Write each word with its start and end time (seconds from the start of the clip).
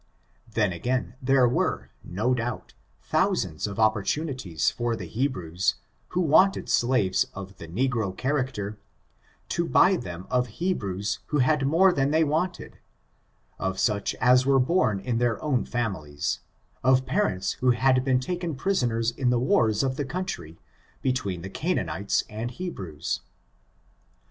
Then, 0.51 0.73
again, 0.73 1.13
there 1.21 1.47
were, 1.47 1.91
no 2.03 2.33
doubt, 2.33 2.73
thousands 3.03 3.67
of 3.67 3.79
opportunities 3.79 4.71
for 4.71 4.95
the 4.95 5.05
Hebrews, 5.05 5.75
who 6.07 6.21
wanted 6.21 6.69
slaves 6.69 7.27
of 7.35 7.57
the 7.59 7.67
negro 7.67 8.17
character, 8.17 8.79
to 9.49 9.67
buy 9.67 9.97
them 9.97 10.25
of 10.31 10.47
Hebrews 10.57 11.19
trho 11.29 11.41
had 11.41 11.67
more 11.67 11.93
than 11.93 12.09
they 12.09 12.23
wanted, 12.23 12.79
of 13.59 13.77
such 13.77 14.15
as 14.15 14.43
were 14.43 14.57
born 14.59 14.99
in 14.99 15.19
their 15.19 15.39
own 15.39 15.65
families, 15.65 16.39
of 16.83 17.05
parents 17.05 17.51
who 17.61 17.69
had 17.69 18.03
been 18.03 18.19
ta 18.19 18.35
ken 18.37 18.55
prisoners 18.55 19.11
in 19.11 19.29
the 19.29 19.37
wars 19.39 19.83
of 19.83 19.97
the 19.97 20.03
country, 20.05 20.57
between 21.03 21.43
the 21.43 21.47
Canaanites 21.51 22.23
and 22.27 22.49
Hebrews. 22.49 23.21